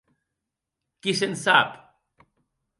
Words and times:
Qui 1.03 1.11
se’n 1.19 1.35
sap? 1.43 1.71